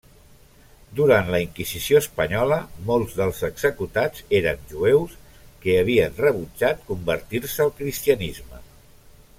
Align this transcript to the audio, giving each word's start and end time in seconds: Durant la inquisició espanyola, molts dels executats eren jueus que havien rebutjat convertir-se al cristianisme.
Durant 0.99 1.27
la 1.33 1.41
inquisició 1.43 1.99
espanyola, 2.03 2.57
molts 2.87 3.13
dels 3.19 3.43
executats 3.49 4.25
eren 4.39 4.65
jueus 4.73 5.15
que 5.67 5.77
havien 5.83 6.19
rebutjat 6.25 6.83
convertir-se 6.91 7.67
al 7.67 7.77
cristianisme. 7.83 8.65